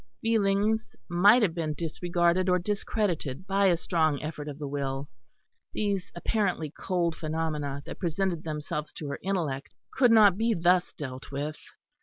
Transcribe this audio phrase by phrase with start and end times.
[0.23, 5.07] Feelings might have been disregarded or discredited by a strong effort of the will;
[5.73, 11.29] these apparently cold phenomena that presented themselves to her intellect, could not be thus dealt
[11.31, 11.59] with.